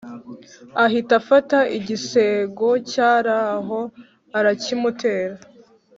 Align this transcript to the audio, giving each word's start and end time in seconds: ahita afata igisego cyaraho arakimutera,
ahita 0.85 1.13
afata 1.21 1.57
igisego 1.77 2.67
cyaraho 2.91 3.79
arakimutera, 4.37 5.35